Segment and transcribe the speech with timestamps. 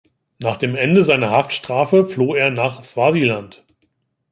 [0.39, 3.63] Nach dem Ende seiner Haftstrafe floh er nach Swasiland.